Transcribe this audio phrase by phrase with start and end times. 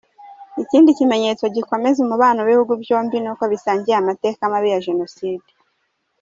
[0.63, 5.49] Ikindi kimenyetso gikomeza umubano w’ibihugu byombi ni uko bisangiye amateka mabi ya Jenoside.